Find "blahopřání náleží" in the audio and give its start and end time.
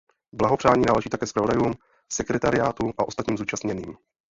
0.33-1.09